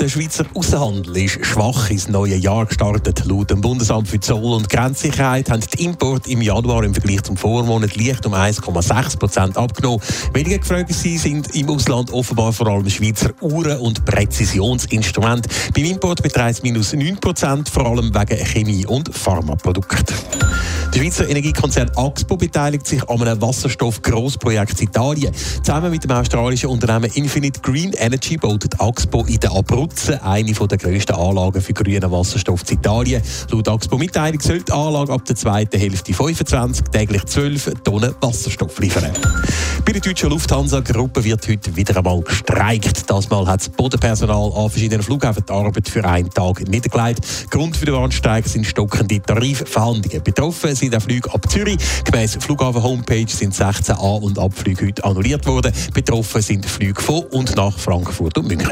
[0.00, 3.24] Der Schweizer Außenhandel ist schwach ins neue Jahr gestartet.
[3.24, 7.36] Laut dem Bundesamt für Zoll- und Grenzsicherheit haben die Importe im Januar im Vergleich zum
[7.36, 10.00] Vormonat leicht um 1,6 Prozent abgenommen.
[10.32, 15.48] Weniger gefragt sind im Ausland offenbar vor allem Schweizer Uhren und Präzisionsinstrumente.
[15.74, 20.14] Beim Import beträgt es minus 9 Prozent, vor allem wegen Chemie- und Pharmaprodukten.
[20.94, 25.34] Der Schweizer Energiekonzern Axpo beteiligt sich an einem Wasserstoff-Grossprojekt Italien.
[25.62, 29.52] Zusammen mit dem australischen Unternehmen Infinite Green Energy baut Axpo in der
[29.88, 33.22] Abruzzen eine der grössten Anlagen für grünen Wasserstoff in Italien.
[33.50, 39.12] Laut Axpo-Mitteilung soll die Anlage ab der zweiten Hälfte 25 täglich 12 Tonnen Wasserstoff liefern.
[39.84, 43.08] Bei der deutschen Lufthansa-Gruppe wird heute wieder einmal gestreikt.
[43.08, 47.50] Das Mal hat das Bodenpersonal an verschiedenen Flughäfen die Arbeit für einen Tag niedergelegt.
[47.50, 50.22] Grund für den Warnstreik sind stockende Tarifverhandlungen.
[50.22, 51.78] Betroffen sind auch Flüge ab Zürich.
[52.04, 55.72] Gemäss Flughafen-Homepage sind 16 An- und Abflüge heute annulliert worden.
[55.94, 58.68] Betroffen sind Flüge von und nach Frankfurt und München.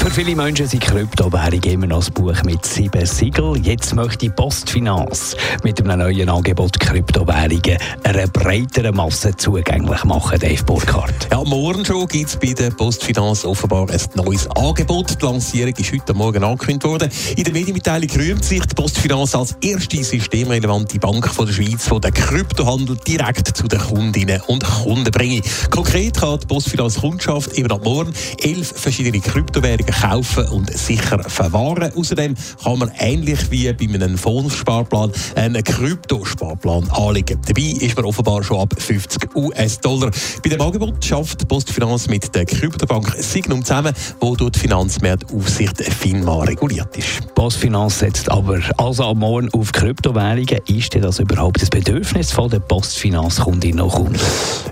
[0.00, 3.62] Für viele Menschen sind Kryptowährungen immer noch ein Buch mit sieben Siegeln.
[3.62, 11.28] Jetzt möchte Postfinanz mit einem neuen Angebot Kryptowährungen einer breiteren Masse zugänglich machen, Dave Burkhardt.
[11.30, 15.20] Ja, morgen schon gibt es bei der Postfinanz offenbar ein neues Angebot.
[15.20, 17.10] Die Lancierung ist heute Morgen angekündigt worden.
[17.36, 22.00] In der Medienmitteilung rühmt sich die Postfinanz als erste systemrelevante Bank von der Schweiz, die
[22.00, 25.44] den Kryptohandel direkt zu den Kundinnen und Kunden bringt.
[25.70, 31.92] Konkret kann die Postfinanz Kundschaft eben ab morgen elf verschiedene Kryptowährungen kaufen und sicher verwahren.
[31.94, 37.40] Außerdem kann man ähnlich wie bei einem Fondssparplan einen Kryptosparplan anlegen.
[37.46, 40.10] Dabei ist man offenbar schon ab 50 US-Dollar.
[40.42, 46.44] Bei dem Angebot schafft Postfinanz mit der Kryptobank Signum zusammen, wo durch die Finanzmarktaufsicht FINMA
[46.44, 47.34] reguliert ist.
[47.34, 50.60] Postfinanz setzt aber also am Morgen auf Kryptowährungen.
[50.66, 54.20] Ist denn das überhaupt das Bedürfnis von der Postfinanzkundinnen und Kunden?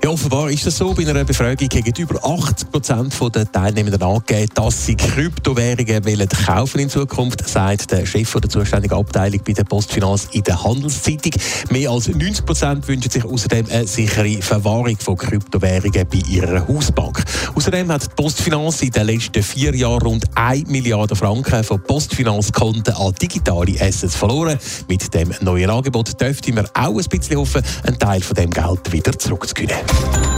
[0.02, 0.92] Ja, offenbar ist das so.
[0.94, 6.80] Bei einer Befragung haben über 80 Prozent der Teilnehmenden angegeben, dass sie Kryptowährungen wollen kaufen
[6.80, 11.32] in Zukunft, sagt der Chef der zuständigen Abteilung bei der Postfinanz in der Handelszeitung.
[11.70, 17.24] Mehr als 90 Prozent wünschen sich außerdem eine sichere Verwahrung von Kryptowährungen bei ihrer Hausbank.
[17.54, 22.94] Außerdem hat die Postfinanz in den letzten vier Jahren rund 1 Milliarde Franken von Postfinanzkonten
[22.94, 24.58] an digitale Assets verloren.
[24.88, 28.92] Mit dem neuen Angebot dürfte man auch ein bisschen hoffen, einen Teil von dem Geld
[28.92, 30.37] wieder zurückzugewinnen.